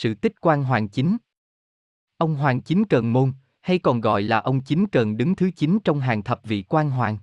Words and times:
sự 0.00 0.14
tích 0.14 0.40
quan 0.40 0.64
Hoàng 0.64 0.88
Chính. 0.88 1.16
Ông 2.16 2.34
Hoàng 2.34 2.60
Chính 2.60 2.84
cần 2.84 3.12
Môn, 3.12 3.32
hay 3.60 3.78
còn 3.78 4.00
gọi 4.00 4.22
là 4.22 4.38
ông 4.38 4.60
Chính 4.60 4.86
cần 4.86 5.16
đứng 5.16 5.34
thứ 5.34 5.50
9 5.50 5.78
trong 5.84 6.00
hàng 6.00 6.22
thập 6.22 6.40
vị 6.44 6.64
quan 6.68 6.90
hoàng. 6.90 7.18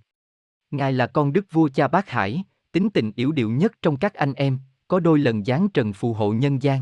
Ngài 0.72 0.93
là 0.93 1.08
con 1.08 1.33
đức 1.33 1.45
vua 1.51 1.69
cha 1.69 1.87
bác 1.87 2.09
Hải, 2.09 2.43
tính 2.71 2.90
tình 2.90 3.11
yếu 3.16 3.32
điệu 3.32 3.50
nhất 3.50 3.71
trong 3.82 3.98
các 3.98 4.13
anh 4.13 4.33
em, 4.33 4.59
có 4.87 5.00
đôi 5.00 5.19
lần 5.19 5.45
giáng 5.45 5.69
trần 5.69 5.93
phù 5.93 6.13
hộ 6.13 6.33
nhân 6.33 6.61
gian. 6.61 6.82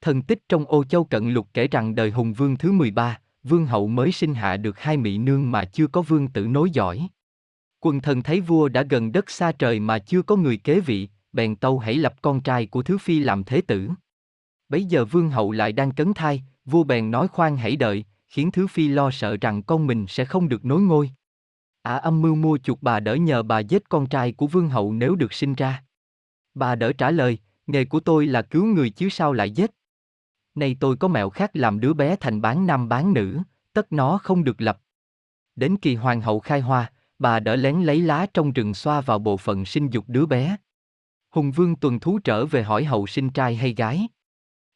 Thần 0.00 0.22
tích 0.22 0.48
trong 0.48 0.64
ô 0.64 0.84
châu 0.84 1.04
cận 1.04 1.30
lục 1.30 1.48
kể 1.54 1.68
rằng 1.68 1.94
đời 1.94 2.10
hùng 2.10 2.32
vương 2.32 2.56
thứ 2.56 2.72
13, 2.72 3.20
vương 3.42 3.66
hậu 3.66 3.88
mới 3.88 4.12
sinh 4.12 4.34
hạ 4.34 4.56
được 4.56 4.78
hai 4.78 4.96
mỹ 4.96 5.18
nương 5.18 5.50
mà 5.50 5.64
chưa 5.64 5.86
có 5.86 6.02
vương 6.02 6.28
tử 6.28 6.46
nối 6.46 6.70
dõi. 6.70 7.08
Quần 7.80 8.00
thần 8.00 8.22
thấy 8.22 8.40
vua 8.40 8.68
đã 8.68 8.82
gần 8.82 9.12
đất 9.12 9.30
xa 9.30 9.52
trời 9.52 9.80
mà 9.80 9.98
chưa 9.98 10.22
có 10.22 10.36
người 10.36 10.56
kế 10.56 10.80
vị, 10.80 11.08
bèn 11.32 11.56
tâu 11.56 11.78
hãy 11.78 11.94
lập 11.94 12.14
con 12.22 12.40
trai 12.40 12.66
của 12.66 12.82
thứ 12.82 12.98
phi 12.98 13.18
làm 13.18 13.44
thế 13.44 13.60
tử. 13.60 13.90
Bấy 14.72 14.84
giờ 14.84 15.04
vương 15.04 15.30
hậu 15.30 15.52
lại 15.52 15.72
đang 15.72 15.90
cấn 15.90 16.14
thai, 16.14 16.42
vua 16.64 16.84
bèn 16.84 17.10
nói 17.10 17.28
khoan 17.28 17.56
hãy 17.56 17.76
đợi, 17.76 18.04
khiến 18.28 18.50
thứ 18.50 18.66
phi 18.66 18.88
lo 18.88 19.10
sợ 19.10 19.36
rằng 19.40 19.62
con 19.62 19.86
mình 19.86 20.06
sẽ 20.08 20.24
không 20.24 20.48
được 20.48 20.64
nối 20.64 20.80
ngôi. 20.80 21.10
Ả 21.82 21.94
à, 21.94 21.96
âm 21.96 22.22
mưu 22.22 22.34
mua 22.34 22.58
chuộc 22.58 22.82
bà 22.82 23.00
đỡ 23.00 23.14
nhờ 23.14 23.42
bà 23.42 23.58
giết 23.58 23.88
con 23.88 24.06
trai 24.06 24.32
của 24.32 24.46
vương 24.46 24.68
hậu 24.68 24.92
nếu 24.92 25.14
được 25.14 25.32
sinh 25.32 25.54
ra. 25.54 25.84
Bà 26.54 26.74
đỡ 26.74 26.92
trả 26.92 27.10
lời, 27.10 27.38
nghề 27.66 27.84
của 27.84 28.00
tôi 28.00 28.26
là 28.26 28.42
cứu 28.42 28.64
người 28.64 28.90
chứ 28.90 29.08
sao 29.08 29.32
lại 29.32 29.50
giết. 29.50 29.70
Nay 30.54 30.76
tôi 30.80 30.96
có 30.96 31.08
mẹo 31.08 31.30
khác 31.30 31.50
làm 31.54 31.80
đứa 31.80 31.94
bé 31.94 32.16
thành 32.16 32.40
bán 32.40 32.66
nam 32.66 32.88
bán 32.88 33.12
nữ, 33.12 33.38
tất 33.72 33.92
nó 33.92 34.18
không 34.18 34.44
được 34.44 34.60
lập. 34.60 34.80
Đến 35.56 35.76
kỳ 35.76 35.94
hoàng 35.94 36.20
hậu 36.20 36.40
khai 36.40 36.60
hoa, 36.60 36.92
bà 37.18 37.40
đỡ 37.40 37.56
lén 37.56 37.82
lấy 37.82 38.00
lá 38.00 38.26
trong 38.34 38.52
rừng 38.52 38.74
xoa 38.74 39.00
vào 39.00 39.18
bộ 39.18 39.36
phận 39.36 39.64
sinh 39.64 39.90
dục 39.90 40.04
đứa 40.08 40.26
bé. 40.26 40.56
Hùng 41.30 41.50
vương 41.50 41.76
tuần 41.76 42.00
thú 42.00 42.18
trở 42.24 42.46
về 42.46 42.62
hỏi 42.62 42.84
hậu 42.84 43.06
sinh 43.06 43.30
trai 43.30 43.56
hay 43.56 43.74
gái. 43.74 44.08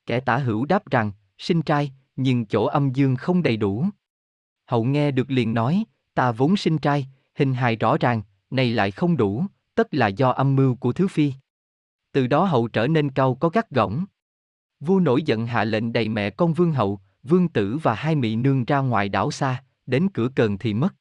Kẻ 0.06 0.20
tả 0.20 0.36
hữu 0.36 0.64
đáp 0.64 0.90
rằng, 0.90 1.12
sinh 1.38 1.62
trai, 1.62 1.92
nhưng 2.16 2.46
chỗ 2.46 2.64
âm 2.64 2.92
dương 2.92 3.16
không 3.16 3.42
đầy 3.42 3.56
đủ. 3.56 3.86
Hậu 4.66 4.84
nghe 4.84 5.10
được 5.10 5.30
liền 5.30 5.54
nói, 5.54 5.84
ta 6.14 6.32
vốn 6.32 6.56
sinh 6.56 6.78
trai, 6.78 7.06
hình 7.34 7.54
hài 7.54 7.76
rõ 7.76 7.96
ràng, 8.00 8.22
này 8.50 8.72
lại 8.72 8.90
không 8.90 9.16
đủ, 9.16 9.44
tất 9.74 9.94
là 9.94 10.06
do 10.08 10.30
âm 10.30 10.56
mưu 10.56 10.74
của 10.74 10.92
thứ 10.92 11.08
phi. 11.08 11.32
Từ 12.12 12.26
đó 12.26 12.44
hậu 12.44 12.68
trở 12.68 12.86
nên 12.86 13.10
cao 13.10 13.34
có 13.34 13.48
gắt 13.48 13.70
gỏng. 13.70 14.04
Vua 14.80 15.00
nổi 15.00 15.22
giận 15.22 15.46
hạ 15.46 15.64
lệnh 15.64 15.92
đầy 15.92 16.08
mẹ 16.08 16.30
con 16.30 16.54
vương 16.54 16.72
hậu, 16.72 17.00
vương 17.22 17.48
tử 17.48 17.78
và 17.82 17.94
hai 17.94 18.14
mỹ 18.14 18.36
nương 18.36 18.64
ra 18.64 18.78
ngoài 18.78 19.08
đảo 19.08 19.30
xa, 19.30 19.64
đến 19.86 20.08
cửa 20.14 20.28
cờn 20.34 20.58
thì 20.58 20.74
mất. 20.74 20.94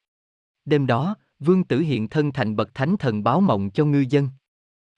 Đêm 0.64 0.86
đó, 0.86 1.14
vương 1.38 1.64
tử 1.64 1.80
hiện 1.80 2.08
thân 2.08 2.32
thành 2.32 2.56
bậc 2.56 2.74
thánh 2.74 2.96
thần 2.96 3.22
báo 3.22 3.40
mộng 3.40 3.70
cho 3.70 3.84
ngư 3.84 4.04
dân. 4.08 4.28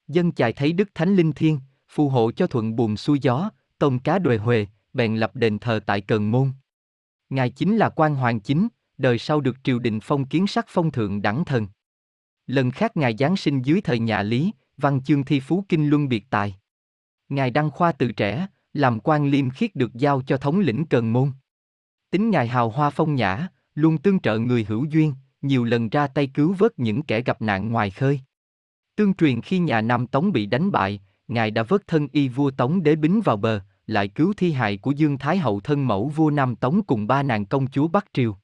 Dân 0.08 0.32
chài 0.32 0.52
thấy 0.52 0.72
đức 0.72 0.88
thánh 0.94 1.16
linh 1.16 1.32
thiên, 1.32 1.60
phù 1.88 2.08
hộ 2.08 2.32
cho 2.32 2.46
thuận 2.46 2.76
buồm 2.76 2.96
xuôi 2.96 3.18
gió, 3.18 3.50
tôm 3.78 3.98
cá 3.98 4.18
đuề 4.18 4.36
huề, 4.38 4.66
bèn 4.92 5.16
lập 5.16 5.36
đền 5.36 5.58
thờ 5.58 5.80
tại 5.86 6.00
Cần 6.00 6.30
Môn. 6.30 6.52
Ngài 7.30 7.50
chính 7.50 7.76
là 7.76 7.88
quan 7.88 8.14
hoàng 8.14 8.40
chính, 8.40 8.68
đời 8.98 9.18
sau 9.18 9.40
được 9.40 9.56
triều 9.64 9.78
đình 9.78 10.00
phong 10.02 10.26
kiến 10.26 10.46
sắc 10.46 10.66
phong 10.68 10.90
thượng 10.90 11.22
đẳng 11.22 11.44
thần. 11.44 11.66
Lần 12.46 12.70
khác 12.70 12.96
ngài 12.96 13.16
giáng 13.18 13.36
sinh 13.36 13.62
dưới 13.62 13.80
thời 13.80 13.98
nhà 13.98 14.22
Lý, 14.22 14.52
văn 14.76 15.02
chương 15.02 15.24
thi 15.24 15.40
phú 15.40 15.64
kinh 15.68 15.88
luân 15.88 16.08
biệt 16.08 16.24
tài. 16.30 16.54
Ngài 17.28 17.50
đăng 17.50 17.70
khoa 17.70 17.92
từ 17.92 18.12
trẻ, 18.12 18.46
làm 18.72 19.00
quan 19.00 19.30
liêm 19.30 19.50
khiết 19.50 19.74
được 19.74 19.94
giao 19.94 20.22
cho 20.26 20.36
thống 20.36 20.60
lĩnh 20.60 20.84
Cần 20.86 21.12
Môn. 21.12 21.32
Tính 22.10 22.30
ngài 22.30 22.48
hào 22.48 22.70
hoa 22.70 22.90
phong 22.90 23.14
nhã, 23.14 23.48
luôn 23.74 23.98
tương 23.98 24.20
trợ 24.20 24.38
người 24.38 24.64
hữu 24.64 24.84
duyên, 24.84 25.14
nhiều 25.42 25.64
lần 25.64 25.88
ra 25.88 26.06
tay 26.06 26.26
cứu 26.26 26.54
vớt 26.58 26.78
những 26.78 27.02
kẻ 27.02 27.22
gặp 27.22 27.42
nạn 27.42 27.72
ngoài 27.72 27.90
khơi. 27.90 28.20
Tương 28.96 29.14
truyền 29.14 29.42
khi 29.42 29.58
nhà 29.58 29.80
Nam 29.80 30.06
Tống 30.06 30.32
bị 30.32 30.46
đánh 30.46 30.70
bại, 30.72 31.00
ngài 31.28 31.50
đã 31.50 31.62
vớt 31.62 31.86
thân 31.86 32.08
y 32.12 32.28
vua 32.28 32.50
Tống 32.50 32.82
đế 32.82 32.96
bính 32.96 33.20
vào 33.20 33.36
bờ, 33.36 33.60
lại 33.86 34.08
cứu 34.08 34.32
thi 34.36 34.52
hài 34.52 34.76
của 34.76 34.90
Dương 34.90 35.18
Thái 35.18 35.38
hậu 35.38 35.60
thân 35.60 35.86
mẫu 35.86 36.08
vua 36.08 36.30
Nam 36.30 36.56
Tống 36.56 36.82
cùng 36.82 37.06
ba 37.06 37.22
nàng 37.22 37.46
công 37.46 37.66
chúa 37.66 37.88
Bắc 37.88 38.06
Triều. 38.12 38.36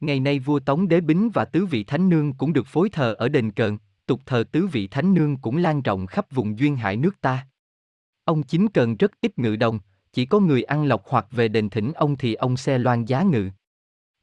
Ngày 0.00 0.20
nay 0.20 0.38
vua 0.38 0.60
Tống 0.60 0.88
Đế 0.88 1.00
Bính 1.00 1.30
và 1.30 1.44
tứ 1.44 1.66
vị 1.66 1.84
thánh 1.84 2.08
nương 2.08 2.34
cũng 2.34 2.52
được 2.52 2.66
phối 2.66 2.88
thờ 2.90 3.14
ở 3.18 3.28
đền 3.28 3.50
cợn, 3.50 3.78
tục 4.06 4.20
thờ 4.26 4.44
tứ 4.52 4.66
vị 4.66 4.88
thánh 4.88 5.14
nương 5.14 5.36
cũng 5.36 5.56
lan 5.56 5.82
rộng 5.82 6.06
khắp 6.06 6.26
vùng 6.30 6.58
duyên 6.58 6.76
hải 6.76 6.96
nước 6.96 7.20
ta. 7.20 7.46
Ông 8.24 8.42
chính 8.42 8.68
cần 8.68 8.96
rất 8.96 9.12
ít 9.20 9.38
ngự 9.38 9.56
đồng, 9.56 9.78
chỉ 10.12 10.26
có 10.26 10.40
người 10.40 10.62
ăn 10.62 10.84
lộc 10.84 11.02
hoặc 11.08 11.26
về 11.30 11.48
đền 11.48 11.70
thỉnh 11.70 11.92
ông 11.92 12.16
thì 12.16 12.34
ông 12.34 12.56
xe 12.56 12.78
loan 12.78 13.04
giá 13.04 13.22
ngự. 13.22 13.50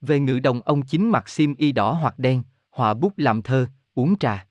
Về 0.01 0.19
ngự 0.19 0.39
đồng 0.39 0.61
ông 0.61 0.81
chính 0.81 1.09
mặc 1.09 1.29
xiêm 1.29 1.55
y 1.55 1.71
đỏ 1.71 1.91
hoặc 1.91 2.19
đen, 2.19 2.43
họa 2.71 2.93
bút 2.93 3.13
làm 3.17 3.41
thơ, 3.41 3.67
uống 3.95 4.17
trà. 4.17 4.47